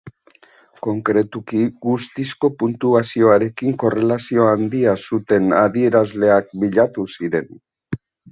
[0.85, 7.55] Konkretuki, guztizko puntuazioarekin korrelazio handia zuten adierazleak bilatu ziren.